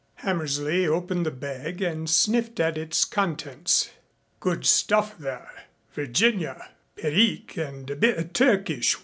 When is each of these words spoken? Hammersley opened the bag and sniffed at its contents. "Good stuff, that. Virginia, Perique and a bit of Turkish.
Hammersley 0.15 0.87
opened 0.87 1.27
the 1.27 1.31
bag 1.31 1.79
and 1.79 2.09
sniffed 2.09 2.59
at 2.59 2.75
its 2.75 3.05
contents. 3.05 3.91
"Good 4.39 4.65
stuff, 4.65 5.15
that. 5.19 5.67
Virginia, 5.93 6.71
Perique 6.95 7.55
and 7.57 7.87
a 7.87 7.95
bit 7.95 8.17
of 8.17 8.33
Turkish. 8.33 8.97